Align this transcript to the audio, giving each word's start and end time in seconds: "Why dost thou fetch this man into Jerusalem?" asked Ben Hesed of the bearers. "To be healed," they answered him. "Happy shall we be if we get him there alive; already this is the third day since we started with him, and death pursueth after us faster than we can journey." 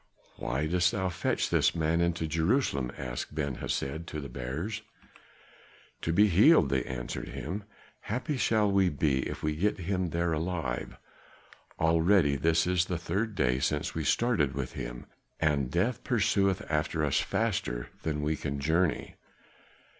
"Why 0.37 0.65
dost 0.65 0.91
thou 0.93 1.09
fetch 1.09 1.51
this 1.51 1.75
man 1.75 2.01
into 2.01 2.25
Jerusalem?" 2.25 2.91
asked 2.97 3.35
Ben 3.35 3.57
Hesed 3.61 3.83
of 4.15 4.23
the 4.23 4.29
bearers. 4.29 4.81
"To 6.01 6.11
be 6.11 6.25
healed," 6.27 6.69
they 6.69 6.83
answered 6.85 7.27
him. 7.29 7.65
"Happy 7.99 8.35
shall 8.35 8.71
we 8.71 8.89
be 8.89 9.19
if 9.29 9.43
we 9.43 9.55
get 9.55 9.77
him 9.81 10.09
there 10.09 10.33
alive; 10.33 10.97
already 11.79 12.35
this 12.35 12.65
is 12.65 12.85
the 12.85 12.97
third 12.97 13.35
day 13.35 13.59
since 13.59 13.93
we 13.93 14.03
started 14.03 14.55
with 14.55 14.73
him, 14.73 15.05
and 15.39 15.69
death 15.69 16.03
pursueth 16.03 16.63
after 16.67 17.05
us 17.05 17.19
faster 17.19 17.89
than 18.01 18.23
we 18.23 18.35
can 18.35 18.59
journey." 18.59 19.17